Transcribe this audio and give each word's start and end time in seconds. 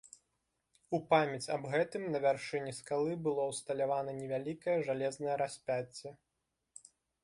У 0.97 0.99
памяць 1.11 1.51
аб 1.57 1.67
гэтым 1.73 2.07
на 2.15 2.23
вяршыні 2.25 2.73
скалы 2.79 3.13
было 3.29 3.47
ўсталявана 3.53 4.19
невялікае 4.23 4.77
жалезнае 4.89 5.35
распяцце. 5.47 6.09